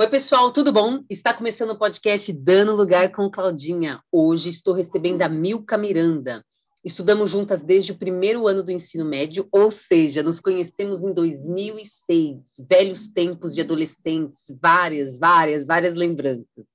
[0.00, 1.02] Oi, pessoal, tudo bom?
[1.10, 4.00] Está começando o podcast Dando Lugar com Claudinha.
[4.12, 6.46] Hoje estou recebendo a Milka Miranda.
[6.84, 12.38] Estudamos juntas desde o primeiro ano do ensino médio, ou seja, nos conhecemos em 2006,
[12.70, 16.66] velhos tempos de adolescentes, várias, várias, várias lembranças.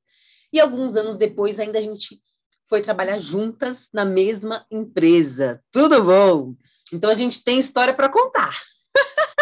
[0.51, 2.21] E alguns anos depois, ainda a gente
[2.67, 5.63] foi trabalhar juntas na mesma empresa.
[5.71, 6.55] Tudo bom?
[6.91, 8.53] Então a gente tem história para contar.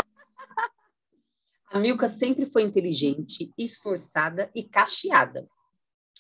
[1.72, 5.48] A Milka sempre foi inteligente, esforçada e cacheada.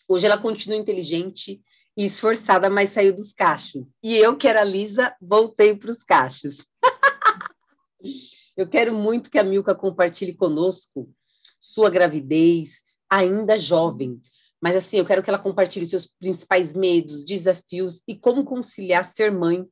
[0.07, 1.61] Hoje ela continua inteligente
[1.97, 3.87] e esforçada, mas saiu dos cachos.
[4.01, 6.65] E eu, que era lisa, voltei para os cachos.
[8.55, 11.13] eu quero muito que a Milka compartilhe conosco
[11.59, 14.21] sua gravidez, ainda jovem.
[14.61, 19.33] Mas assim, eu quero que ela compartilhe seus principais medos, desafios e como conciliar ser
[19.33, 19.67] mãe,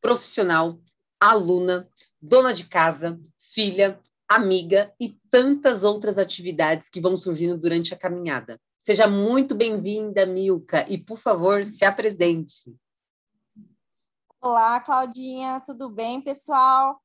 [0.00, 0.78] profissional,
[1.18, 1.88] aluna,
[2.22, 8.60] dona de casa, filha, amiga e tantas outras atividades que vão surgindo durante a caminhada.
[8.78, 12.72] Seja muito bem-vinda, Milka, e por favor, se apresente.
[14.40, 17.00] Olá, Claudinha, tudo bem, pessoal?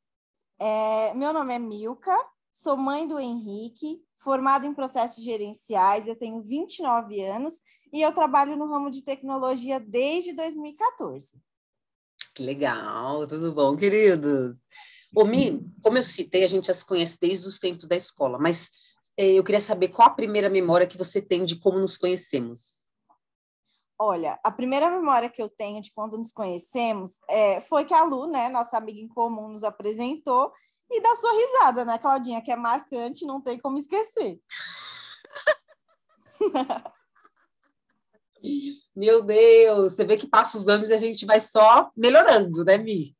[0.59, 2.15] É, meu nome é Milka,
[2.53, 7.55] sou mãe do Henrique, formada em processos gerenciais, eu tenho 29 anos
[7.91, 11.35] e eu trabalho no ramo de tecnologia desde 2014.
[12.35, 14.59] Que legal, tudo bom, queridos?
[15.15, 18.37] Ô, Mi, como eu citei, a gente já se conhece desde os tempos da escola,
[18.37, 18.69] mas
[19.17, 22.79] é, eu queria saber qual a primeira memória que você tem de como nos conhecemos.
[23.97, 28.03] Olha, a primeira memória que eu tenho de quando nos conhecemos é, foi que a
[28.03, 30.53] Lu, né, nossa amiga em comum, nos apresentou
[30.89, 34.39] e da sua risada, né, Claudinha, que é marcante, não tem como esquecer.
[38.95, 42.77] Meu Deus, você vê que passa os anos e a gente vai só melhorando, né,
[42.77, 43.18] Mi?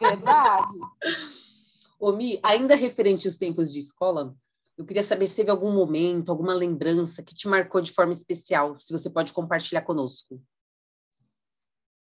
[0.00, 0.78] Verdade.
[1.98, 4.34] Ô, Mi, ainda referente aos tempos de escola,
[4.76, 8.78] eu queria saber se teve algum momento, alguma lembrança que te marcou de forma especial,
[8.80, 10.42] se você pode compartilhar conosco.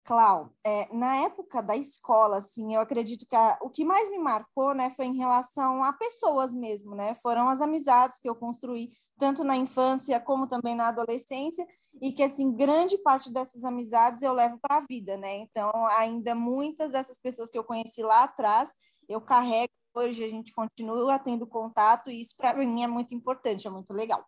[0.10, 4.18] Clau, é, na época da escola, assim, eu acredito que a, o que mais me
[4.18, 8.90] marcou, né, foi em relação a pessoas mesmo, né, foram as amizades que eu construí,
[9.20, 11.64] tanto na infância como também na adolescência,
[12.02, 16.34] e que, assim, grande parte dessas amizades eu levo para a vida, né, então, ainda
[16.34, 18.74] muitas dessas pessoas que eu conheci lá atrás,
[19.08, 23.68] eu carrego hoje, a gente continua tendo contato, e isso para mim é muito importante,
[23.68, 24.26] é muito legal.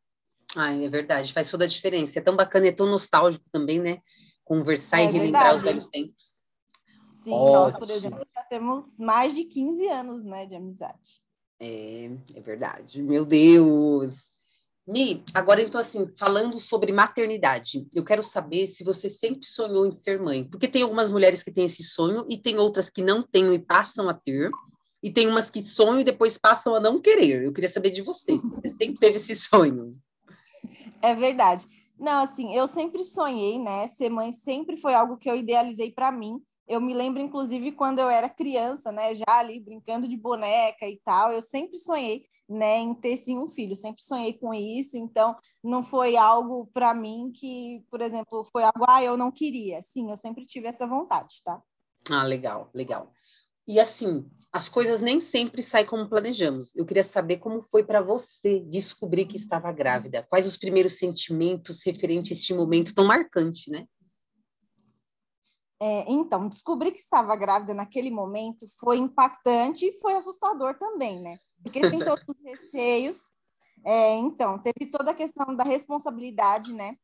[0.56, 4.00] Ai, é verdade, faz toda a diferença, é tão bacana, é tão nostálgico também, né,
[4.51, 6.41] conversar é e relembrar os velhos tempos.
[7.09, 7.53] Sim, Ótimo.
[7.53, 11.22] nós, por exemplo, já temos mais de 15 anos né, de amizade.
[11.57, 13.01] É, é verdade.
[13.01, 14.29] Meu Deus!
[14.85, 19.94] Mi, agora então assim, falando sobre maternidade, eu quero saber se você sempre sonhou em
[19.94, 23.23] ser mãe, porque tem algumas mulheres que têm esse sonho e tem outras que não
[23.23, 24.51] têm e passam a ter,
[25.01, 27.44] e tem umas que sonham e depois passam a não querer.
[27.44, 29.94] Eu queria saber de você, se você sempre teve esse sonho.
[31.01, 31.66] É verdade.
[32.01, 33.88] Não, assim, eu sempre sonhei, né?
[33.88, 36.41] Ser mãe sempre foi algo que eu idealizei para mim.
[36.67, 39.13] Eu me lembro, inclusive, quando eu era criança, né?
[39.13, 43.47] Já ali brincando de boneca e tal, eu sempre sonhei, né, em ter sim um
[43.47, 43.75] filho.
[43.75, 44.97] Sempre sonhei com isso.
[44.97, 49.79] Então, não foi algo para mim que, por exemplo, foi algo ah, eu não queria.
[49.83, 51.62] Sim, eu sempre tive essa vontade, tá?
[52.09, 53.12] Ah, legal, legal.
[53.68, 56.76] E assim, as coisas nem sempre saem como planejamos.
[56.76, 60.26] Eu queria saber como foi para você descobrir que estava grávida.
[60.30, 63.86] Quais os primeiros sentimentos referentes a este momento tão marcante, né?
[65.82, 71.40] É, então, descobrir que estava grávida naquele momento foi impactante e foi assustador também, né?
[71.64, 73.32] Porque tem todos os receios.
[73.84, 76.96] É, então, teve toda a questão da responsabilidade, né?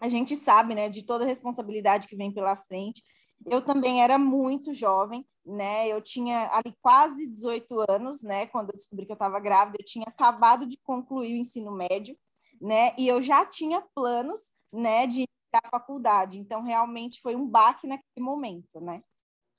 [0.00, 3.02] A gente sabe, né, de toda a responsabilidade que vem pela frente.
[3.44, 5.88] Eu também era muito jovem, né?
[5.88, 8.46] Eu tinha ali quase 18 anos, né?
[8.46, 12.16] Quando eu descobri que eu estava grávida, eu tinha acabado de concluir o ensino médio,
[12.60, 12.94] né?
[12.98, 16.38] E eu já tinha planos, né, de iniciar a faculdade.
[16.38, 19.02] Então, realmente foi um baque naquele momento, né?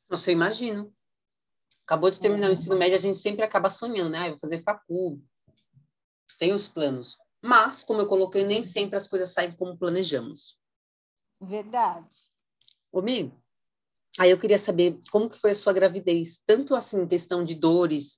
[0.09, 0.89] Você imagina.
[1.85, 2.49] Acabou de terminar é.
[2.49, 4.19] o ensino médio, a gente sempre acaba sonhando, né?
[4.19, 5.21] Ah, vou fazer facul.
[6.37, 7.17] Tem os planos.
[7.41, 10.59] Mas, como eu coloquei, nem sempre as coisas saem como planejamos.
[11.39, 12.15] Verdade.
[12.91, 13.33] Ô, Mi,
[14.17, 17.53] Aí eu queria saber como que foi a sua gravidez, tanto assim em questão de
[17.53, 18.17] dores,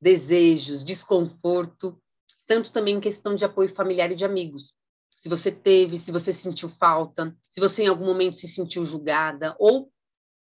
[0.00, 2.00] desejos, desconforto,
[2.46, 4.74] tanto também em questão de apoio familiar e de amigos.
[5.16, 9.56] Se você teve, se você sentiu falta, se você em algum momento se sentiu julgada
[9.58, 9.90] ou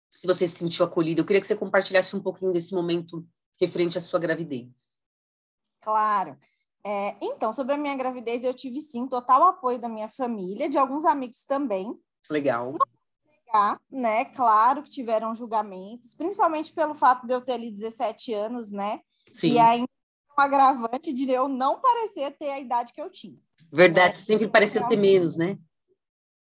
[0.10, 1.22] se você se sentiu acolhida.
[1.22, 3.26] Eu queria que você compartilhasse um pouquinho desse momento
[3.60, 4.68] referente à sua gravidez.
[5.82, 6.38] Claro.
[6.84, 10.78] É, então, sobre a minha gravidez, eu tive sim total apoio da minha família, de
[10.78, 11.94] alguns amigos também.
[12.30, 12.74] Legal.
[12.74, 12.95] Não
[13.92, 14.26] né?
[14.26, 19.00] Claro que tiveram julgamentos, principalmente pelo fato de eu ter ali 17 anos, né?
[19.32, 19.54] Sim.
[19.54, 19.90] E ainda
[20.38, 23.38] um agravante de eu não parecer ter a idade que eu tinha.
[23.72, 24.24] Verdade, né?
[24.26, 25.58] sempre pareceu ter menos, né?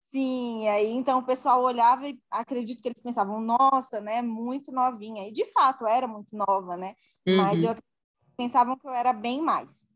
[0.09, 5.27] Sim, aí então o pessoal olhava e acredito que eles pensavam, nossa, né, muito novinha.
[5.27, 6.95] E de fato era muito nova, né?
[7.27, 7.37] Uhum.
[7.37, 7.75] Mas eu
[8.37, 9.87] pensavam que eu era bem mais,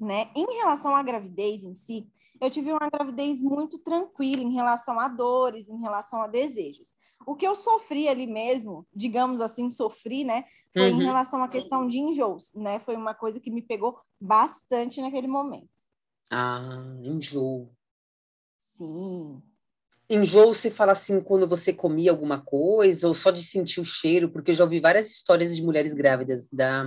[0.00, 0.30] né?
[0.34, 2.06] Em relação à gravidez em si,
[2.40, 6.96] eu tive uma gravidez muito tranquila em relação a dores, em relação a desejos.
[7.26, 11.02] O que eu sofri ali mesmo, digamos assim, sofri, né, foi uhum.
[11.02, 12.78] em relação à questão de enjoos, né?
[12.78, 15.68] Foi uma coisa que me pegou bastante naquele momento.
[16.30, 17.70] Ah, enjoo.
[18.60, 19.42] Sim.
[20.08, 24.30] Enjoo, você fala assim, quando você comia alguma coisa, ou só de sentir o cheiro,
[24.30, 26.84] porque eu já ouvi várias histórias de mulheres grávidas, dá,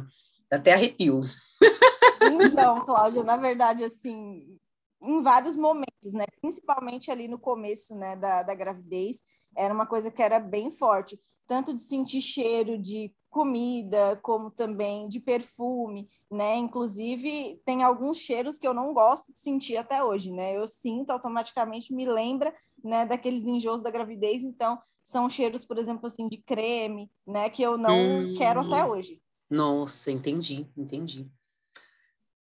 [0.49, 1.21] dá até arrepio.
[2.23, 4.57] Então, Cláudia, na verdade, assim,
[5.01, 6.25] em vários momentos, né?
[6.39, 9.23] Principalmente ali no começo, né, da, da gravidez,
[9.55, 15.07] era uma coisa que era bem forte, tanto de sentir cheiro de comida, como também
[15.07, 16.57] de perfume, né?
[16.57, 20.55] Inclusive, tem alguns cheiros que eu não gosto de sentir até hoje, né?
[20.55, 22.53] Eu sinto automaticamente, me lembra,
[22.83, 27.63] né, daqueles enjoos da gravidez, então são cheiros, por exemplo, assim, de creme, né, que
[27.63, 29.21] eu não hum, quero até hoje.
[29.49, 31.29] Nossa, entendi, entendi.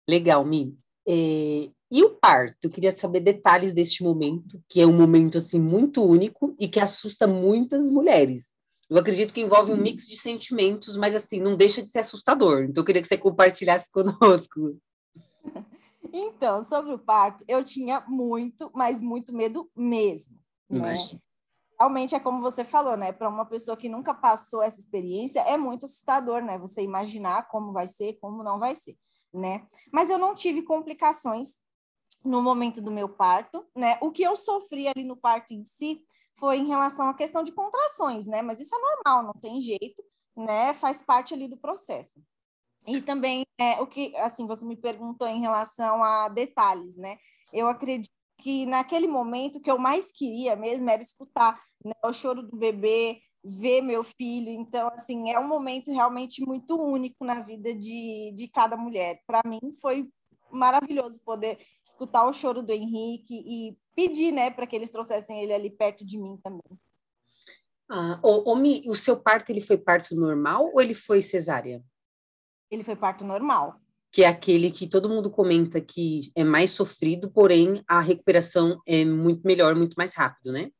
[0.09, 0.77] Legal, Mi.
[1.07, 2.57] É, e o parto?
[2.65, 6.79] Eu queria saber detalhes deste momento, que é um momento assim muito único e que
[6.79, 8.57] assusta muitas mulheres.
[8.89, 9.83] Eu acredito que envolve um uhum.
[9.83, 12.65] mix de sentimentos, mas assim, não deixa de ser assustador.
[12.65, 14.77] Então, eu queria que você compartilhasse conosco.
[16.13, 20.37] Então, sobre o parto, eu tinha muito, mas muito medo mesmo.
[20.69, 20.97] Né?
[21.79, 23.13] Realmente é como você falou, né?
[23.13, 26.59] Para uma pessoa que nunca passou essa experiência, é muito assustador, né?
[26.59, 28.97] Você imaginar como vai ser, como não vai ser,
[29.33, 29.67] né?
[29.93, 31.61] Mas eu não tive complicações
[32.25, 33.99] no momento do meu parto, né?
[34.01, 36.03] O que eu sofri ali no parto em si
[36.39, 38.43] foi em relação à questão de contrações, né?
[38.43, 40.03] Mas isso é normal, não tem jeito,
[40.37, 40.73] né?
[40.75, 42.21] Faz parte ali do processo.
[42.87, 47.19] E também é, o que, assim, você me perguntou em relação a detalhes, né?
[47.53, 52.13] Eu acredito que naquele momento o que eu mais queria mesmo era escutar né, o
[52.13, 54.51] choro do bebê, ver meu filho.
[54.51, 59.23] Então, assim, é um momento realmente muito único na vida de, de cada mulher.
[59.27, 60.09] Para mim, foi
[60.51, 65.53] maravilhoso poder escutar o choro do Henrique e pedir, né, para que eles trouxessem ele
[65.53, 66.79] ali perto de mim também.
[67.89, 71.83] Ah, o, o, o seu parto ele foi parto normal ou ele foi cesárea?
[72.71, 73.81] Ele foi parto normal.
[74.13, 79.05] Que é aquele que todo mundo comenta que é mais sofrido, porém a recuperação é
[79.05, 80.71] muito melhor, muito mais rápido, né?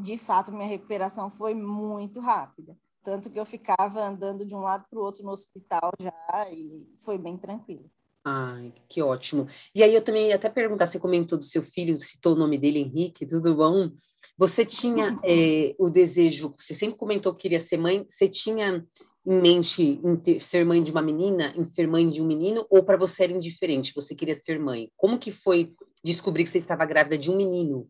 [0.00, 2.76] De fato, minha recuperação foi muito rápida.
[3.02, 6.88] Tanto que eu ficava andando de um lado para o outro no hospital já e
[7.00, 7.90] foi bem tranquilo.
[8.24, 9.48] Ai, que ótimo.
[9.74, 12.56] E aí eu também ia até perguntar, você comentou do seu filho, citou o nome
[12.56, 13.90] dele, Henrique, tudo bom?
[14.38, 18.86] Você tinha é, o desejo, você sempre comentou que queria ser mãe, você tinha
[19.26, 22.64] em mente em ter, ser mãe de uma menina, em ser mãe de um menino,
[22.70, 24.90] ou para você era indiferente, você queria ser mãe?
[24.96, 25.74] Como que foi
[26.04, 27.88] descobrir que você estava grávida de um menino?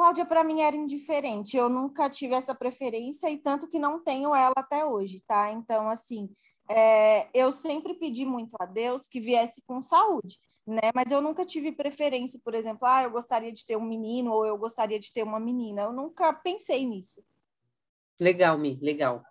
[0.00, 4.34] Cláudia, para mim era indiferente, eu nunca tive essa preferência e tanto que não tenho
[4.34, 5.52] ela até hoje, tá?
[5.52, 6.30] Então, assim,
[6.70, 10.90] é, eu sempre pedi muito a Deus que viesse com saúde, né?
[10.94, 14.46] Mas eu nunca tive preferência, por exemplo, ah, eu gostaria de ter um menino ou
[14.46, 15.82] eu gostaria de ter uma menina.
[15.82, 17.22] Eu nunca pensei nisso.
[18.18, 19.22] Legal, Mi, legal.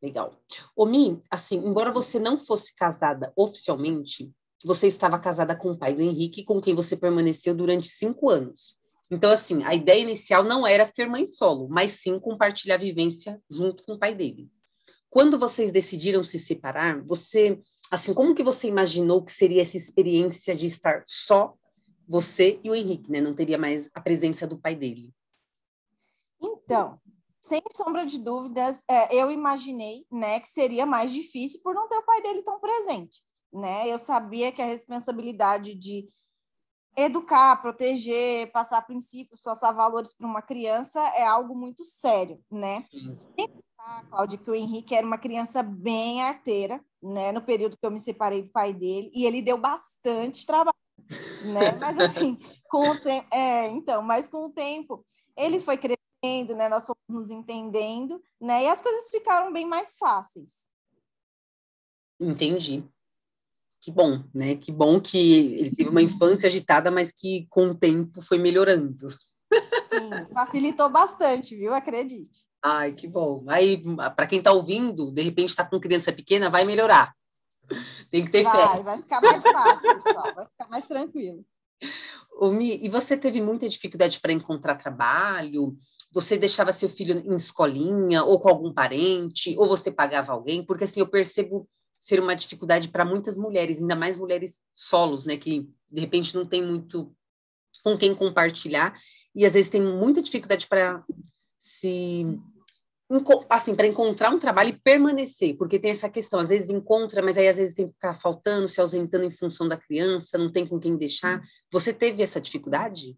[0.00, 0.32] Legal.
[0.74, 4.32] Ô, Mi, assim, embora você não fosse casada oficialmente,
[4.64, 8.77] você estava casada com o pai do Henrique, com quem você permaneceu durante cinco anos.
[9.10, 13.40] Então, assim, a ideia inicial não era ser mãe solo, mas sim compartilhar a vivência
[13.50, 14.50] junto com o pai dele.
[15.08, 17.58] Quando vocês decidiram se separar, você,
[17.90, 21.54] assim, como que você imaginou que seria essa experiência de estar só
[22.06, 23.20] você e o Henrique, né?
[23.20, 25.10] Não teria mais a presença do pai dele.
[26.40, 27.00] Então,
[27.40, 31.96] sem sombra de dúvidas, é, eu imaginei, né, que seria mais difícil por não ter
[31.96, 33.22] o pai dele tão presente,
[33.52, 33.88] né?
[33.88, 36.06] Eu sabia que a responsabilidade de
[36.98, 42.84] educar, proteger, passar princípios, passar valores para uma criança é algo muito sério, né?
[43.16, 47.30] Sem contar, Cláudia, que o Henrique era uma criança bem arteira, né?
[47.30, 50.76] No período que eu me separei do pai dele, e ele deu bastante trabalho,
[51.44, 51.70] né?
[51.78, 52.36] Mas assim,
[52.68, 56.68] com o tempo, é, então, mas com o tempo, ele foi crescendo, né?
[56.68, 58.64] Nós fomos nos entendendo, né?
[58.64, 60.66] E as coisas ficaram bem mais fáceis.
[62.18, 62.84] Entendi
[63.80, 64.56] que bom, né?
[64.56, 69.08] Que bom que ele teve uma infância agitada, mas que com o tempo foi melhorando.
[69.88, 71.72] Sim, facilitou bastante, viu?
[71.72, 72.46] Acredite.
[72.62, 73.44] Ai, que bom.
[73.48, 73.82] Aí,
[74.16, 77.14] para quem está ouvindo, de repente está com criança pequena, vai melhorar.
[78.10, 78.82] Tem que ter vai, fé.
[78.82, 80.34] Vai ficar mais fácil, pessoal.
[80.34, 81.44] Vai ficar mais tranquilo.
[82.52, 85.76] Mi, e você teve muita dificuldade para encontrar trabalho?
[86.12, 89.54] Você deixava seu filho em escolinha ou com algum parente?
[89.58, 90.64] Ou você pagava alguém?
[90.64, 95.36] Porque assim, eu percebo ser uma dificuldade para muitas mulheres, ainda mais mulheres solos, né,
[95.36, 97.14] que de repente não tem muito
[97.82, 98.98] com quem compartilhar
[99.34, 101.04] e às vezes tem muita dificuldade para
[101.58, 102.26] se
[103.48, 107.38] assim, para encontrar um trabalho e permanecer, porque tem essa questão, às vezes encontra, mas
[107.38, 110.66] aí às vezes tem que ficar faltando, se ausentando em função da criança, não tem
[110.66, 111.42] com quem deixar.
[111.72, 113.16] Você teve essa dificuldade?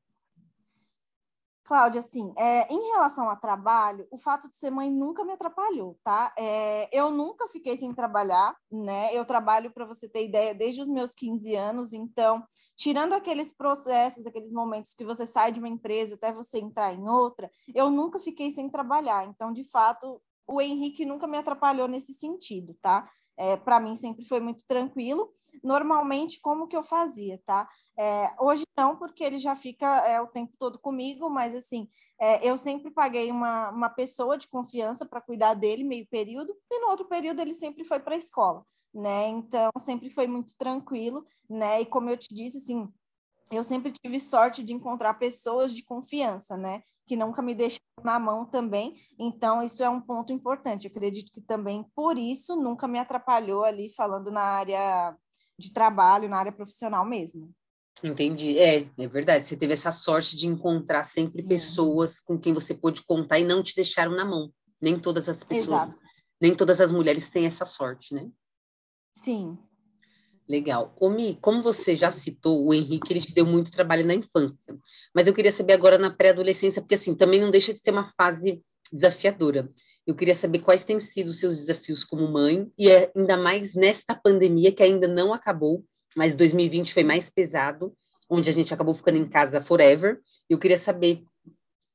[1.64, 5.96] Cláudia, assim, é, em relação a trabalho, o fato de ser mãe nunca me atrapalhou,
[6.02, 6.32] tá?
[6.36, 9.14] É, eu nunca fiquei sem trabalhar, né?
[9.14, 12.42] Eu trabalho, para você ter ideia, desde os meus 15 anos, então,
[12.76, 17.08] tirando aqueles processos, aqueles momentos que você sai de uma empresa até você entrar em
[17.08, 19.26] outra, eu nunca fiquei sem trabalhar.
[19.26, 23.10] Então, de fato, o Henrique nunca me atrapalhou nesse sentido, tá?
[23.36, 27.68] É, para mim sempre foi muito tranquilo normalmente como que eu fazia, tá?
[27.98, 31.88] É, hoje não, porque ele já fica é, o tempo todo comigo, mas assim,
[32.20, 36.80] é, eu sempre paguei uma, uma pessoa de confiança para cuidar dele meio período, e
[36.80, 38.64] no outro período ele sempre foi para a escola,
[38.94, 39.28] né?
[39.28, 41.80] Então sempre foi muito tranquilo, né?
[41.80, 42.88] E como eu te disse, assim,
[43.50, 46.82] eu sempre tive sorte de encontrar pessoas de confiança, né?
[47.06, 48.94] Que nunca me deixaram na mão também.
[49.18, 50.84] Então, isso é um ponto importante.
[50.84, 55.16] Eu acredito que também por isso nunca me atrapalhou ali falando na área
[55.60, 57.52] de trabalho na área profissional mesmo.
[58.02, 58.58] Entendi.
[58.58, 59.46] É, é verdade.
[59.46, 61.48] Você teve essa sorte de encontrar sempre Sim.
[61.48, 64.50] pessoas com quem você pôde contar e não te deixaram na mão.
[64.80, 65.98] Nem todas as pessoas, Exato.
[66.40, 68.30] nem todas as mulheres têm essa sorte, né?
[69.14, 69.58] Sim.
[70.50, 70.92] Legal.
[70.98, 74.76] Omi, como você já citou, o Henrique ele te deu muito trabalho na infância.
[75.14, 78.12] Mas eu queria saber agora na pré-adolescência, porque assim, também não deixa de ser uma
[78.20, 78.60] fase
[78.92, 79.70] desafiadora.
[80.04, 83.76] Eu queria saber quais têm sido os seus desafios como mãe, e é ainda mais
[83.76, 85.84] nesta pandemia que ainda não acabou,
[86.16, 87.94] mas 2020 foi mais pesado,
[88.28, 90.18] onde a gente acabou ficando em casa forever.
[90.48, 91.22] Eu queria saber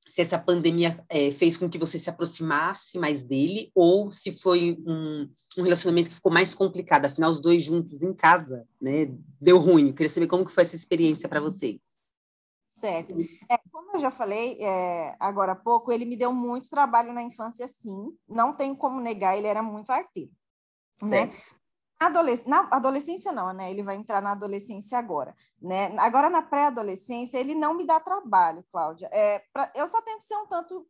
[0.08, 4.78] se essa pandemia é, fez com que você se aproximasse mais dele, ou se foi
[4.86, 9.08] um, um, relacionamento que ficou mais complicado, afinal, os dois juntos em casa, né?
[9.42, 9.88] Deu ruim.
[9.88, 11.80] Eu queria saber como que foi essa experiência para você.
[12.68, 13.16] Certo.
[13.50, 17.24] É, como eu já falei é, agora há pouco, ele me deu muito trabalho na
[17.24, 18.14] infância, sim.
[18.28, 20.32] Não tenho como negar, ele era muito arteiro.
[21.02, 21.30] Né?
[22.00, 23.72] Adolesc na adolescência não, né?
[23.72, 25.96] Ele vai entrar na adolescência agora, né?
[26.00, 29.10] Agora na pré-adolescência ele não me dá trabalho, Cláudia.
[29.12, 30.86] É, pra, eu só tenho que ser um tanto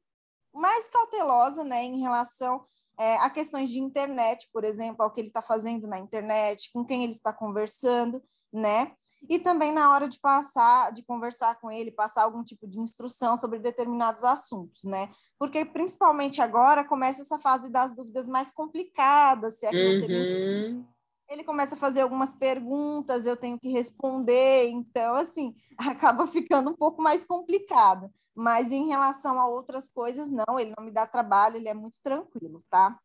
[0.54, 2.66] mais cautelosa, né, em relação
[2.98, 6.86] é, a questões de internet, por exemplo, ao que ele está fazendo na internet, com
[6.86, 8.94] quem ele está conversando, né?
[9.30, 13.38] e também na hora de passar, de conversar com ele, passar algum tipo de instrução
[13.38, 15.10] sobre determinados assuntos, né?
[15.38, 19.94] Porque principalmente agora começa essa fase das dúvidas mais complicadas, se é que uhum.
[19.94, 20.95] você.
[21.30, 26.76] Ele começa a fazer algumas perguntas, eu tenho que responder, então assim, acaba ficando um
[26.76, 28.12] pouco mais complicado.
[28.34, 32.02] Mas em relação a outras coisas, não, ele não me dá trabalho, ele é muito
[32.04, 33.00] tranquilo, tá?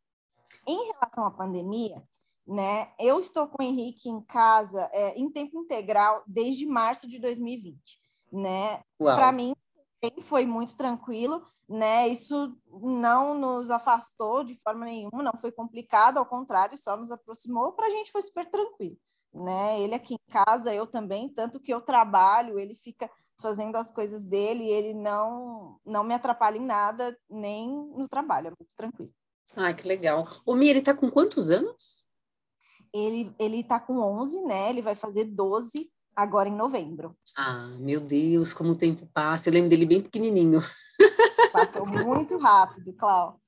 [0.67, 2.03] Em relação à pandemia,
[2.45, 2.93] né?
[2.99, 7.81] Eu estou com o Henrique em casa é, em tempo integral desde março de 2020,
[8.33, 8.83] né?
[8.99, 9.55] Para mim
[10.23, 12.09] foi muito tranquilo, né?
[12.09, 17.73] Isso não nos afastou de forma nenhuma, não foi complicado, ao contrário, só nos aproximou.
[17.73, 18.97] Para a gente foi super tranquilo,
[19.33, 19.81] né?
[19.81, 24.25] Ele aqui em casa, eu também, tanto que eu trabalho, ele fica fazendo as coisas
[24.25, 29.13] dele, ele não não me atrapalha em nada, nem no trabalho, é muito tranquilo.
[29.57, 30.29] Ah, que legal.
[30.47, 32.05] O Mi, ele tá com quantos anos?
[32.93, 34.71] ele ele tá com 11, né?
[34.71, 37.17] Ele vai fazer 12 agora em novembro.
[37.37, 39.49] Ah, meu Deus, como o tempo passa.
[39.49, 40.61] Eu lembro dele bem pequenininho.
[41.53, 43.41] Passou muito rápido, Clau.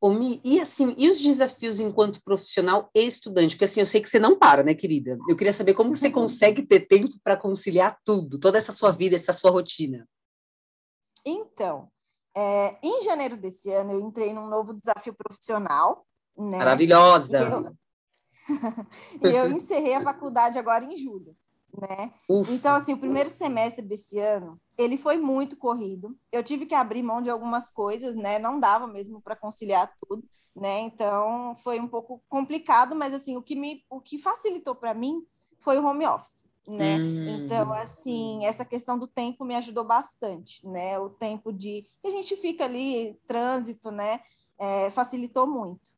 [0.00, 3.54] Omi, e assim, e os desafios enquanto profissional e estudante?
[3.54, 5.16] Porque assim, eu sei que você não para, né, querida?
[5.26, 9.16] Eu queria saber como você consegue ter tempo para conciliar tudo, toda essa sua vida,
[9.16, 10.06] essa sua rotina.
[11.24, 11.88] Então,
[12.36, 16.04] é, em janeiro desse ano, eu entrei num novo desafio profissional.
[16.36, 16.58] Né?
[16.58, 17.40] Maravilhosa!
[17.40, 17.74] Eu,
[19.22, 21.36] e eu encerrei a faculdade agora em julho,
[21.76, 22.12] né?
[22.28, 22.52] Ufa.
[22.52, 26.16] Então, assim, o primeiro semestre desse ano, ele foi muito corrido.
[26.30, 28.38] Eu tive que abrir mão de algumas coisas, né?
[28.38, 30.24] Não dava mesmo para conciliar tudo,
[30.54, 30.80] né?
[30.80, 35.24] Então, foi um pouco complicado, mas assim, o que me o que facilitou para mim
[35.58, 36.44] foi o home office.
[36.66, 36.96] Né?
[36.96, 37.44] Hum.
[37.44, 40.98] Então, assim, essa questão do tempo me ajudou bastante, né?
[40.98, 44.20] O tempo de que a gente fica ali, trânsito, né?
[44.58, 45.90] É, facilitou muito,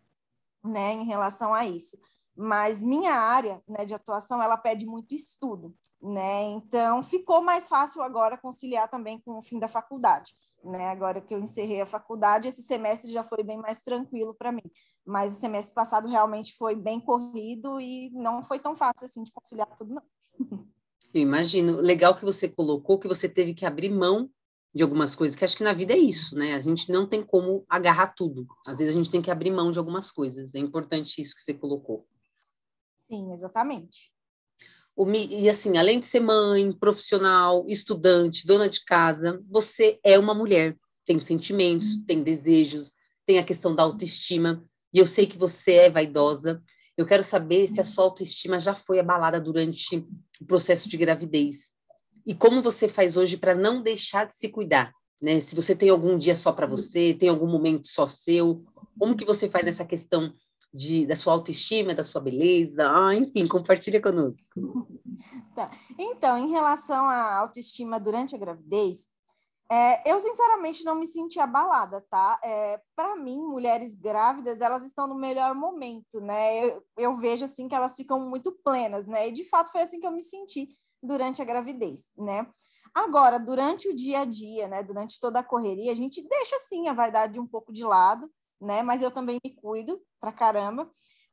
[0.64, 0.92] né?
[0.94, 1.96] Em relação a isso
[2.36, 6.42] mas minha área né, de atuação ela pede muito estudo, né?
[6.44, 10.88] Então ficou mais fácil agora conciliar também com o fim da faculdade, né?
[10.88, 14.64] Agora que eu encerrei a faculdade, esse semestre já foi bem mais tranquilo para mim,
[15.04, 19.32] mas o semestre passado realmente foi bem corrido e não foi tão fácil assim de
[19.32, 20.02] conciliar tudo não.
[21.14, 21.80] Eu imagino.
[21.80, 24.28] Legal que você colocou que você teve que abrir mão
[24.74, 26.54] de algumas coisas, que acho que na vida é isso, né?
[26.54, 28.46] A gente não tem como agarrar tudo.
[28.66, 30.54] Às vezes a gente tem que abrir mão de algumas coisas.
[30.54, 32.06] É importante isso que você colocou.
[33.08, 34.12] Sim, exatamente.
[35.30, 40.74] E assim, além de ser mãe, profissional, estudante, dona de casa, você é uma mulher,
[41.04, 42.04] tem sentimentos, uhum.
[42.06, 42.94] tem desejos,
[43.26, 46.62] tem a questão da autoestima, e eu sei que você é vaidosa.
[46.96, 49.98] Eu quero saber se a sua autoestima já foi abalada durante
[50.40, 51.70] o processo de gravidez.
[52.24, 54.90] E como você faz hoje para não deixar de se cuidar,
[55.22, 55.38] né?
[55.38, 58.64] Se você tem algum dia só para você, tem algum momento só seu,
[58.98, 60.32] como que você faz nessa questão
[60.72, 64.54] de, da sua autoestima, da sua beleza, ah, enfim, compartilha conosco.
[65.54, 65.70] Tá.
[65.98, 69.08] Então, em relação à autoestima durante a gravidez,
[69.70, 72.38] é, eu sinceramente não me senti abalada, tá?
[72.44, 76.64] É, Para mim, mulheres grávidas, elas estão no melhor momento, né?
[76.64, 79.28] Eu, eu, vejo assim que elas ficam muito plenas, né?
[79.28, 80.68] E de fato foi assim que eu me senti
[81.02, 82.46] durante a gravidez, né?
[82.94, 84.82] Agora, durante o dia a dia, né?
[84.82, 88.82] Durante toda a correria, a gente deixa assim a vaidade um pouco de lado né?
[88.82, 90.90] Mas eu também me cuido pra caramba.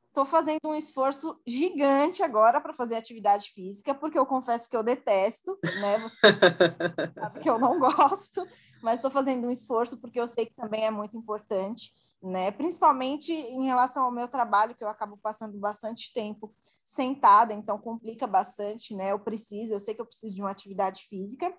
[0.07, 4.83] Estou fazendo um esforço gigante agora para fazer atividade física, porque eu confesso que eu
[4.83, 5.97] detesto, né?
[5.99, 6.17] Você
[7.19, 8.47] sabe que eu não gosto,
[8.83, 12.51] mas estou fazendo um esforço porque eu sei que também é muito importante, né?
[12.51, 16.53] Principalmente em relação ao meu trabalho, que eu acabo passando bastante tempo
[16.85, 19.11] sentada, então complica bastante, né?
[19.11, 21.51] Eu preciso, eu sei que eu preciso de uma atividade física.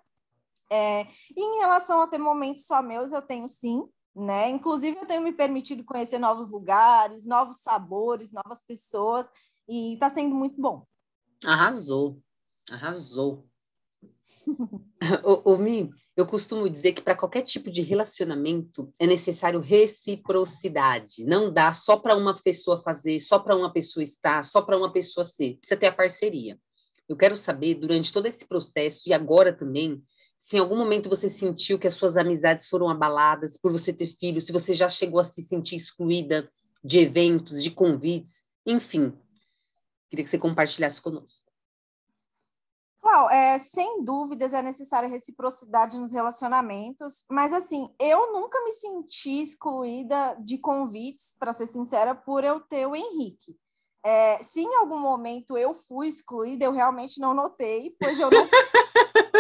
[0.71, 1.07] É,
[1.37, 4.49] e em relação a ter momentos só meus, eu tenho sim, né?
[4.49, 9.31] Inclusive, eu tenho me permitido conhecer novos lugares, novos sabores, novas pessoas,
[9.69, 10.87] e está sendo muito bom.
[11.45, 12.21] Arrasou,
[12.71, 13.47] arrasou.
[15.25, 21.25] o, o Mi, eu costumo dizer que para qualquer tipo de relacionamento é necessário reciprocidade.
[21.25, 24.93] Não dá só para uma pessoa fazer, só para uma pessoa estar, só para uma
[24.93, 25.57] pessoa ser.
[25.57, 26.59] Precisa ter a parceria.
[27.09, 30.03] Eu quero saber, durante todo esse processo e agora também,
[30.37, 34.07] se em algum momento você sentiu que as suas amizades foram abaladas por você ter
[34.07, 36.51] filho, se você já chegou a se sentir excluída
[36.83, 39.17] de eventos, de convites, enfim.
[40.11, 41.45] Queria que você compartilhasse conosco.
[43.01, 49.43] Clau, é, sem dúvidas é necessária reciprocidade nos relacionamentos, mas assim, eu nunca me senti
[49.43, 53.55] excluída de convites, para ser sincera, por eu ter o Henrique.
[54.03, 58.45] É, se em algum momento eu fui excluída, eu realmente não notei, pois eu não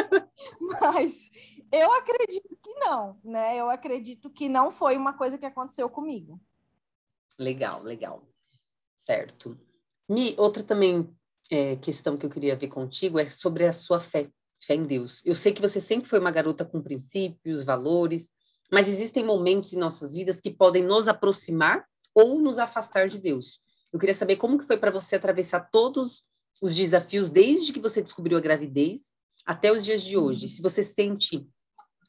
[0.80, 1.30] Mas
[1.72, 3.56] eu acredito que não, né?
[3.56, 6.40] Eu acredito que não foi uma coisa que aconteceu comigo.
[7.38, 8.26] Legal, legal.
[8.96, 9.58] Certo.
[10.08, 11.14] Mi, outra também
[11.50, 14.30] é, questão que eu queria ver contigo é sobre a sua fé,
[14.62, 15.24] fé em Deus.
[15.24, 18.32] Eu sei que você sempre foi uma garota com princípios, valores,
[18.70, 23.60] mas existem momentos em nossas vidas que podem nos aproximar ou nos afastar de Deus.
[23.92, 26.24] Eu queria saber como que foi para você atravessar todos
[26.60, 29.13] os desafios desde que você descobriu a gravidez
[29.44, 31.46] até os dias de hoje, se você sente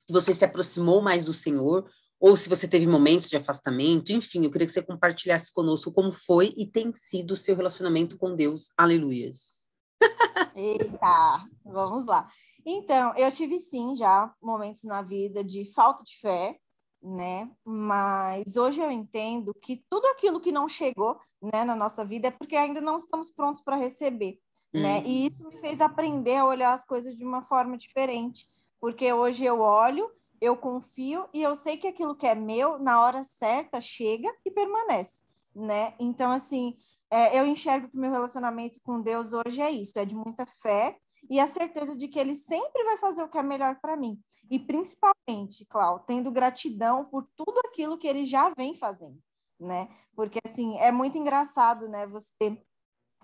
[0.05, 4.43] que você se aproximou mais do Senhor, ou se você teve momentos de afastamento, enfim,
[4.43, 8.35] eu queria que você compartilhasse conosco como foi e tem sido o seu relacionamento com
[8.35, 8.69] Deus.
[8.77, 9.67] Aleluias.
[10.55, 12.27] Eita, vamos lá.
[12.65, 16.57] Então, eu tive sim já momentos na vida de falta de fé,
[17.03, 17.51] né?
[17.63, 22.31] Mas hoje eu entendo que tudo aquilo que não chegou, né, na nossa vida é
[22.31, 24.39] porque ainda não estamos prontos para receber
[24.81, 25.01] né?
[25.05, 25.27] E uhum.
[25.27, 28.45] isso me fez aprender a olhar as coisas de uma forma diferente,
[28.79, 30.09] porque hoje eu olho,
[30.41, 34.51] eu confio e eu sei que aquilo que é meu, na hora certa, chega e
[34.51, 35.23] permanece,
[35.55, 35.93] né?
[35.99, 36.75] Então, assim,
[37.09, 40.45] é, eu enxergo que o meu relacionamento com Deus hoje é isso, é de muita
[40.45, 40.97] fé
[41.29, 44.19] e a certeza de que Ele sempre vai fazer o que é melhor para mim.
[44.49, 49.17] E principalmente, Clau, tendo gratidão por tudo aquilo que Ele já vem fazendo,
[49.59, 49.89] né?
[50.15, 52.05] Porque, assim, é muito engraçado, né?
[52.07, 52.61] Você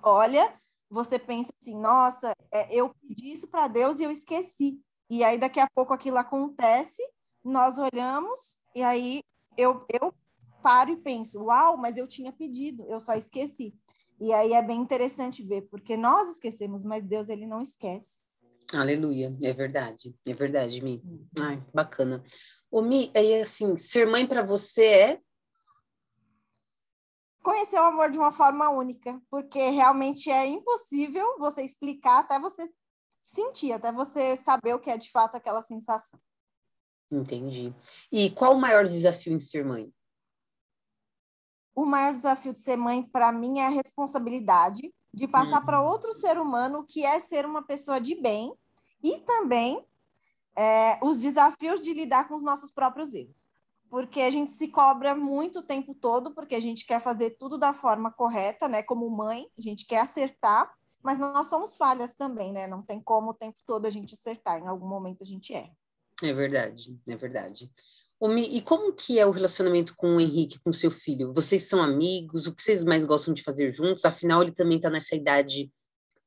[0.03, 0.59] olha
[0.91, 4.77] você pensa assim, nossa, é, eu pedi isso para Deus e eu esqueci.
[5.09, 7.01] E aí daqui a pouco aquilo acontece,
[7.43, 9.21] nós olhamos e aí
[9.57, 10.13] eu, eu
[10.61, 13.73] paro e penso, uau, mas eu tinha pedido, eu só esqueci.
[14.19, 18.21] E aí é bem interessante ver, porque nós esquecemos, mas Deus ele não esquece.
[18.73, 21.01] Aleluia, é verdade, é verdade, Mi.
[21.39, 22.23] Ai, bacana.
[22.69, 25.19] O Mi, aí assim, ser mãe para você é
[27.41, 32.69] conhecer o amor de uma forma única, porque realmente é impossível você explicar até você
[33.23, 36.19] sentir, até você saber o que é de fato aquela sensação.
[37.11, 37.73] Entendi.
[38.11, 39.93] E qual o maior desafio em ser mãe?
[41.75, 45.65] O maior desafio de ser mãe, para mim, é a responsabilidade de passar uhum.
[45.65, 48.53] para outro ser humano o que é ser uma pessoa de bem
[49.03, 49.85] e também
[50.55, 53.50] é, os desafios de lidar com os nossos próprios erros
[53.91, 57.57] porque a gente se cobra muito o tempo todo, porque a gente quer fazer tudo
[57.57, 58.81] da forma correta, né?
[58.81, 60.71] Como mãe, a gente quer acertar,
[61.03, 62.67] mas nós somos falhas também, né?
[62.67, 65.75] Não tem como o tempo todo a gente acertar, em algum momento a gente erra.
[66.23, 67.69] É verdade, é verdade.
[68.49, 71.33] E como que é o relacionamento com o Henrique, com seu filho?
[71.33, 72.47] Vocês são amigos?
[72.47, 74.05] O que vocês mais gostam de fazer juntos?
[74.05, 75.69] Afinal, ele também está nessa idade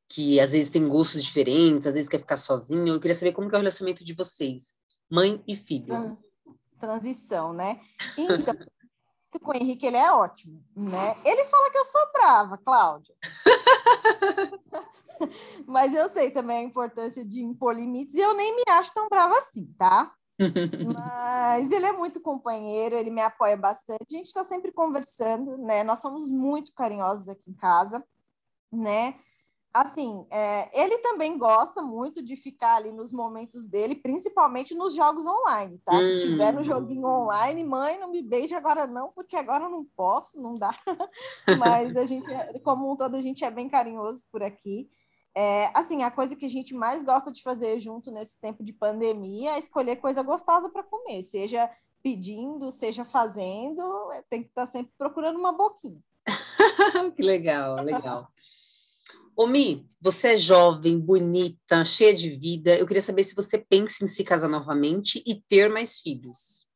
[0.06, 2.88] que às vezes tem gostos diferentes, às vezes quer ficar sozinho.
[2.88, 4.74] Eu queria saber como que é o relacionamento de vocês,
[5.08, 6.18] mãe e filho.
[6.78, 7.80] Transição, né?
[8.16, 8.54] Então,
[9.42, 11.16] com o Henrique ele é ótimo, né?
[11.24, 13.14] Ele fala que eu sou brava, Cláudia.
[15.66, 19.08] Mas eu sei também a importância de impor limites e eu nem me acho tão
[19.08, 20.12] brava assim, tá?
[20.94, 24.04] Mas ele é muito companheiro, ele me apoia bastante.
[24.12, 25.84] A gente está sempre conversando, né?
[25.84, 28.04] Nós somos muito carinhosos aqui em casa,
[28.72, 29.14] né?
[29.74, 35.26] Assim, é, ele também gosta muito de ficar ali nos momentos dele, principalmente nos jogos
[35.26, 35.96] online, tá?
[35.96, 36.06] Hum.
[36.16, 39.84] Se tiver no joguinho online, mãe, não me beije agora não, porque agora eu não
[39.84, 40.70] posso, não dá.
[41.58, 44.88] Mas a gente, é, como um todo, a gente é bem carinhoso por aqui.
[45.34, 48.72] É, assim, a coisa que a gente mais gosta de fazer junto nesse tempo de
[48.72, 51.68] pandemia é escolher coisa gostosa para comer, seja
[52.00, 53.82] pedindo, seja fazendo,
[54.30, 55.98] tem que estar tá sempre procurando uma boquinha.
[57.16, 58.28] que legal, legal.
[59.36, 62.76] Omi, você é jovem, bonita, cheia de vida.
[62.76, 66.68] Eu queria saber se você pensa em se casar novamente e ter mais filhos.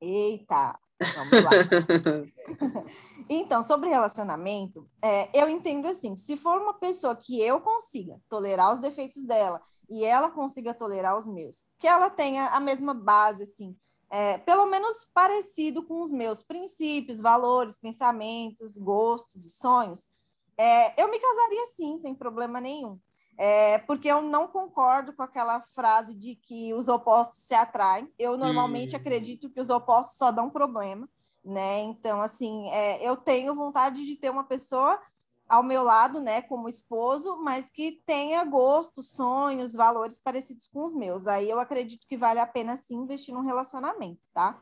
[0.00, 0.78] Eita,
[1.16, 1.50] vamos lá.
[3.28, 8.72] então, sobre relacionamento, é, eu entendo assim: se for uma pessoa que eu consiga tolerar
[8.72, 13.42] os defeitos dela e ela consiga tolerar os meus, que ela tenha a mesma base,
[13.42, 13.76] assim,
[14.08, 20.06] é, pelo menos parecido com os meus princípios, valores, pensamentos, gostos e sonhos
[20.56, 22.98] é, eu me casaria sim, sem problema nenhum.
[23.38, 28.12] É, porque eu não concordo com aquela frase de que os opostos se atraem.
[28.18, 28.98] Eu normalmente hum.
[28.98, 31.08] acredito que os opostos só dão problema,
[31.44, 31.80] né?
[31.80, 35.00] Então, assim, é, eu tenho vontade de ter uma pessoa
[35.48, 40.94] ao meu lado, né, como esposo, mas que tenha gostos, sonhos, valores parecidos com os
[40.94, 41.26] meus.
[41.26, 44.58] Aí eu acredito que vale a pena sim investir num relacionamento, tá?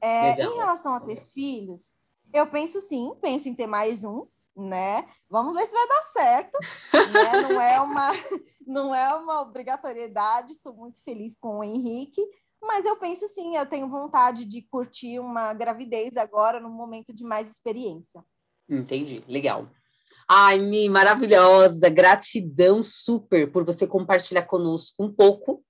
[0.00, 1.96] É, em relação a ter filhos,
[2.32, 5.06] eu penso sim, penso em ter mais um, né?
[5.30, 6.58] Vamos ver se vai dar certo.
[7.12, 7.42] Né?
[7.42, 8.10] Não, é uma,
[8.66, 12.22] não é uma obrigatoriedade, sou muito feliz com o Henrique,
[12.60, 17.24] mas eu penso sim, eu tenho vontade de curtir uma gravidez agora, num momento de
[17.24, 18.24] mais experiência.
[18.68, 19.68] Entendi, legal.
[20.28, 25.64] Ai, Mi, maravilhosa, gratidão super por você compartilhar conosco um pouco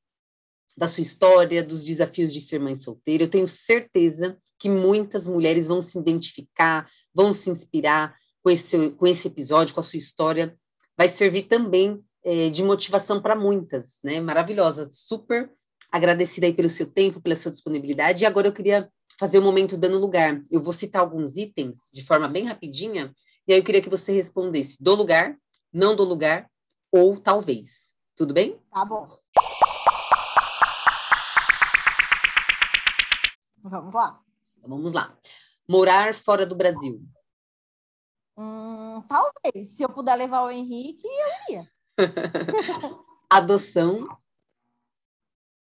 [0.77, 3.25] da sua história, dos desafios de ser mãe solteira.
[3.25, 8.17] Eu tenho certeza que muitas mulheres vão se identificar, vão se inspirar,
[8.49, 10.57] com esse, com esse episódio, com a sua história,
[10.97, 14.19] vai servir também é, de motivação para muitas, né?
[14.21, 15.53] Maravilhosa, super
[15.93, 18.25] agradecida aí pelo seu tempo, pela sua disponibilidade.
[18.25, 20.43] E agora eu queria fazer um momento dando lugar.
[20.51, 23.15] Eu vou citar alguns itens de forma bem rapidinha,
[23.47, 25.37] e aí eu queria que você respondesse do lugar,
[25.71, 26.51] não do lugar,
[26.91, 27.95] ou talvez.
[28.17, 28.59] Tudo bem?
[28.73, 29.09] Tá bom.
[33.63, 34.21] Vamos lá.
[34.67, 35.15] Vamos lá.
[35.69, 37.07] Morar fora do Brasil.
[38.39, 39.71] Hum, talvez.
[39.75, 41.73] Se eu puder levar o Henrique, eu ia.
[43.29, 44.07] Adoção.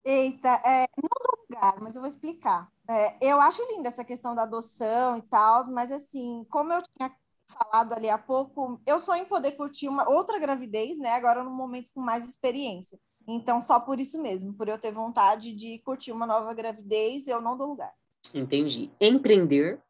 [0.04, 2.70] Eita, é, não do lugar, mas eu vou explicar.
[2.87, 7.11] É, eu acho linda essa questão da adoção e tal, mas assim, como eu tinha
[7.46, 11.12] falado ali há pouco, eu sonho em poder curtir uma outra gravidez, né?
[11.12, 12.98] Agora num momento com mais experiência.
[13.26, 17.40] Então, só por isso mesmo, por eu ter vontade de curtir uma nova gravidez, eu
[17.40, 17.92] não dou lugar.
[18.35, 18.90] Entendi.
[19.00, 19.83] Empreender.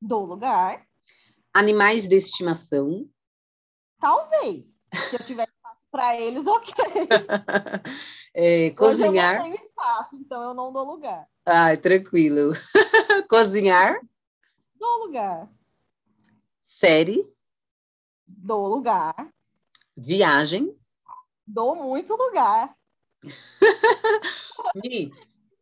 [0.00, 0.85] Dou lugar.
[1.56, 3.08] Animais de estimação?
[3.98, 4.82] Talvez.
[5.08, 6.74] Se eu tiver espaço para eles, ok.
[8.34, 9.36] é, cozinhar.
[9.36, 11.26] Hoje eu não tenho espaço, então eu não dou lugar.
[11.46, 12.52] Ai, tranquilo.
[13.30, 13.98] cozinhar?
[14.74, 15.48] Dou lugar.
[16.62, 17.26] Séries?
[18.26, 19.14] Dou lugar.
[19.96, 20.76] Viagens?
[21.46, 22.76] Dou muito lugar.
[24.84, 25.10] Mi,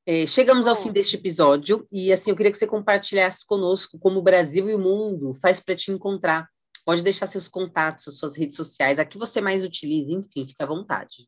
[0.06, 4.18] é, chegamos ao fim deste episódio e assim eu queria que você compartilhasse conosco como
[4.18, 6.46] o Brasil e o mundo faz para te encontrar.
[6.84, 10.66] Pode deixar seus contatos, suas redes sociais, a que você mais utilize, enfim, fica à
[10.66, 11.26] vontade.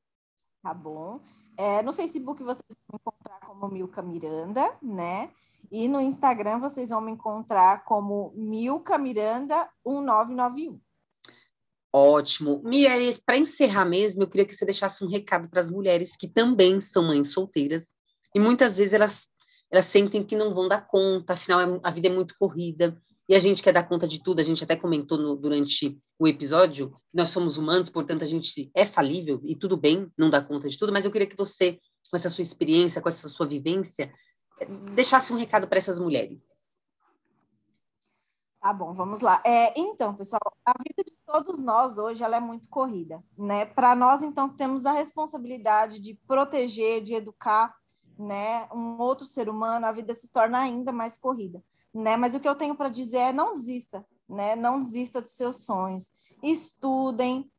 [0.62, 1.20] Tá bom.
[1.56, 5.30] É, no Facebook vocês vão me encontrar como Milka Miranda, né?
[5.72, 10.78] E no Instagram vocês vão me encontrar como Milka Miranda 1991.
[11.90, 12.60] Ótimo.
[12.62, 12.90] Mia,
[13.24, 16.78] para encerrar mesmo, eu queria que você deixasse um recado para as mulheres que também
[16.78, 17.95] são mães solteiras
[18.36, 19.26] e muitas vezes elas,
[19.70, 22.94] elas sentem que não vão dar conta, afinal é, a vida é muito corrida.
[23.26, 26.28] E a gente quer dar conta de tudo, a gente até comentou no, durante o
[26.28, 30.68] episódio, nós somos humanos, portanto a gente é falível e tudo bem não dar conta
[30.68, 34.12] de tudo, mas eu queria que você, com essa sua experiência, com essa sua vivência,
[34.94, 36.44] deixasse um recado para essas mulheres.
[38.60, 39.40] Tá bom, vamos lá.
[39.46, 43.64] É, então, pessoal, a vida de todos nós hoje ela é muito corrida, né?
[43.64, 47.74] Para nós, então, temos a responsabilidade de proteger, de educar
[48.18, 52.16] né, um outro ser humano, a vida se torna ainda mais corrida, né?
[52.16, 54.56] Mas o que eu tenho para dizer é não desista, né?
[54.56, 56.10] Não desista dos seus sonhos.
[56.42, 57.50] Estudem,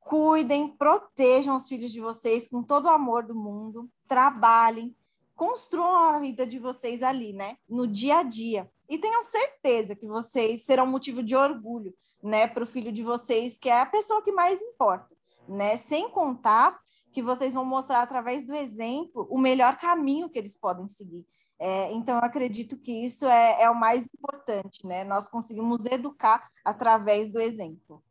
[0.00, 4.94] cuidem, protejam os filhos de vocês com todo o amor do mundo, trabalhem,
[5.36, 7.56] construam a vida de vocês ali, né?
[7.68, 8.70] No dia a dia.
[8.88, 13.56] E tenham certeza que vocês serão motivo de orgulho, né, para o filho de vocês,
[13.56, 15.16] que é a pessoa que mais importa,
[15.48, 15.76] né?
[15.76, 16.78] Sem contar
[17.12, 21.26] que vocês vão mostrar através do exemplo o melhor caminho que eles podem seguir.
[21.58, 25.04] É, então, eu acredito que isso é, é o mais importante, né?
[25.04, 28.02] Nós conseguimos educar através do exemplo.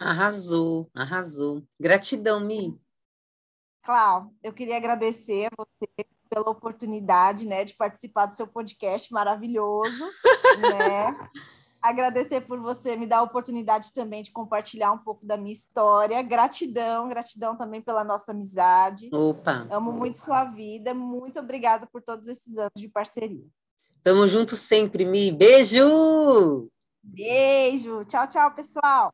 [0.00, 1.62] Arrasou, arrasou.
[1.78, 2.76] Gratidão, Mi.
[3.82, 10.04] Cláudio, eu queria agradecer a você pela oportunidade, né, de participar do seu podcast maravilhoso,
[10.60, 11.28] né?
[11.82, 16.20] Agradecer por você me dar a oportunidade também de compartilhar um pouco da minha história.
[16.22, 19.08] Gratidão, gratidão também pela nossa amizade.
[19.12, 19.66] Opa.
[19.70, 20.92] Amo muito sua vida.
[20.92, 23.44] Muito obrigada por todos esses anos de parceria.
[24.02, 25.30] Tamo junto sempre, Mi.
[25.30, 26.70] Beijo!
[27.02, 28.04] Beijo.
[28.04, 29.12] Tchau, tchau, pessoal.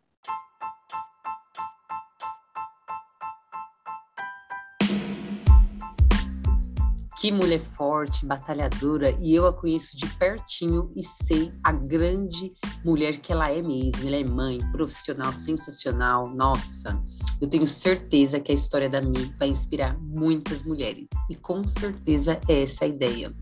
[7.27, 12.53] Que mulher forte, batalhadora, e eu a conheço de pertinho e sei a grande
[12.85, 14.07] mulher que ela é mesmo.
[14.07, 16.29] Ela é mãe, profissional, sensacional.
[16.29, 17.03] Nossa,
[17.41, 21.09] eu tenho certeza que a história da Mi vai inspirar muitas mulheres.
[21.29, 23.35] E com certeza é essa a ideia.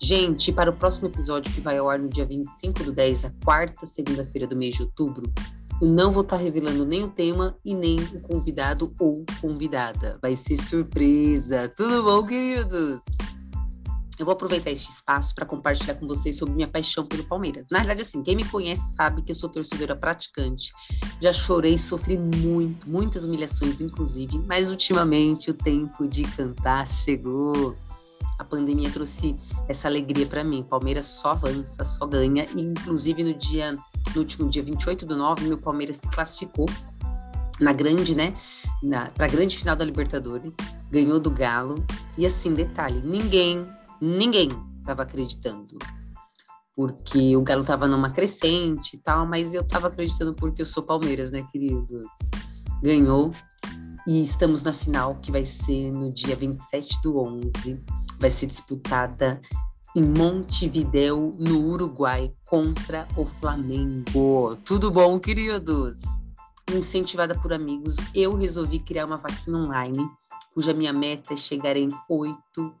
[0.00, 3.30] Gente, para o próximo episódio que vai ao ar no dia 25 do 10, a
[3.44, 5.30] quarta segunda-feira do mês de outubro,
[5.80, 10.18] eu não vou estar revelando nem o tema e nem o convidado ou convidada.
[10.22, 11.68] Vai ser surpresa.
[11.76, 13.00] Tudo bom, queridos?
[14.16, 17.66] Eu vou aproveitar este espaço para compartilhar com vocês sobre minha paixão pelo Palmeiras.
[17.68, 20.70] Na verdade, assim, quem me conhece sabe que eu sou torcedora praticante.
[21.20, 27.76] Já chorei, sofri muito, muitas humilhações, inclusive, mas ultimamente o tempo de cantar chegou.
[28.38, 29.34] A pandemia trouxe
[29.68, 30.62] essa alegria para mim.
[30.62, 33.74] Palmeiras só avança, só ganha, e inclusive no dia
[34.14, 36.66] no último dia 28 do 9, meu Palmeiras se classificou
[37.60, 38.34] na grande, né?
[39.14, 40.54] Para a grande final da Libertadores,
[40.90, 41.84] ganhou do Galo.
[42.18, 43.66] E assim, detalhe: ninguém,
[44.00, 44.48] ninguém
[44.80, 45.78] estava acreditando.
[46.76, 50.82] Porque o Galo estava numa crescente e tal, mas eu estava acreditando porque eu sou
[50.82, 52.04] Palmeiras, né, queridos?
[52.82, 53.30] Ganhou
[54.06, 57.80] e estamos na final, que vai ser no dia 27 do 11.
[58.18, 59.40] Vai ser disputada
[59.96, 64.56] em Montevidéu, no Uruguai, contra o Flamengo.
[64.64, 66.00] Tudo bom, queridos?
[66.72, 70.04] Incentivada por amigos, eu resolvi criar uma vaquinha online
[70.54, 72.38] cuja minha meta é chegar em 8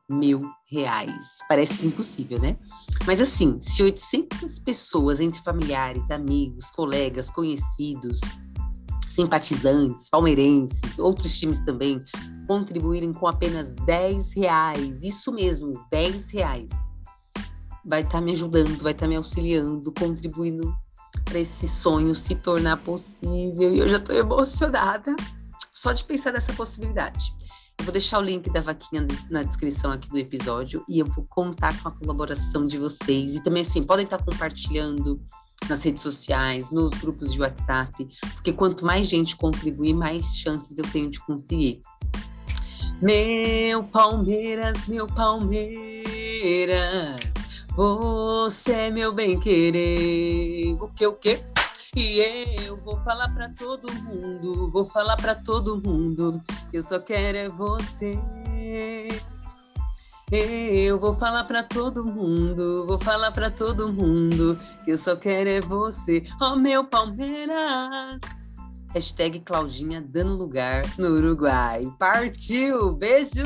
[0.08, 1.38] mil reais.
[1.48, 2.56] Parece impossível, né?
[3.04, 8.20] Mas assim, se 800 pessoas, entre familiares, amigos, colegas, conhecidos,
[9.10, 11.98] simpatizantes, palmeirenses, outros times também,
[12.46, 16.68] contribuírem com apenas 10 reais, isso mesmo, 10 reais,
[17.84, 20.74] vai estar tá me ajudando, vai estar tá me auxiliando, contribuindo
[21.24, 23.74] para esse sonho se tornar possível.
[23.74, 25.14] E eu já estou emocionada
[25.72, 27.32] só de pensar nessa possibilidade.
[27.78, 31.24] Eu vou deixar o link da vaquinha na descrição aqui do episódio e eu vou
[31.28, 33.34] contar com a colaboração de vocês.
[33.34, 35.20] E também, assim, podem estar compartilhando
[35.68, 40.84] nas redes sociais, nos grupos de WhatsApp, porque quanto mais gente contribuir, mais chances eu
[40.84, 41.80] tenho de conseguir.
[43.00, 45.94] Meu Palmeiras, meu Palmeiras.
[47.76, 50.76] Você é meu bem querer.
[50.80, 51.40] O que o quê?
[51.96, 52.18] E
[52.66, 57.48] eu vou falar para todo mundo, vou falar para todo mundo, eu só quero é
[57.48, 58.18] você.
[60.32, 65.48] Eu vou falar para todo mundo, vou falar para todo mundo, que eu só quero
[65.48, 66.24] é você.
[66.40, 68.20] Oh meu Palmeiras.
[68.92, 71.92] Hashtag Claudinha dando lugar no Uruguai.
[71.98, 72.92] Partiu!
[72.92, 73.44] Beijo!